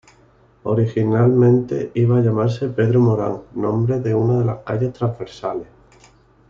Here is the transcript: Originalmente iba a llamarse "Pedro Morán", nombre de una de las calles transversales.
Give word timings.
Originalmente 0.63 1.91
iba 1.93 2.17
a 2.17 2.21
llamarse 2.21 2.69
"Pedro 2.69 3.01
Morán", 3.01 3.43
nombre 3.53 3.99
de 3.99 4.15
una 4.15 4.39
de 4.39 4.45
las 4.45 4.63
calles 4.63 4.93
transversales. 4.93 5.67